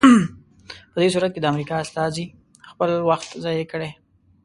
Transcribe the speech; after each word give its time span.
په 0.91 0.97
دې 1.01 1.07
صورت 1.13 1.31
کې 1.33 1.39
د 1.41 1.45
امریکا 1.53 1.75
استازي 1.81 2.25
خپل 2.69 2.89
وخت 3.09 3.29
ضایع 3.43 3.65
کړی. 3.71 3.91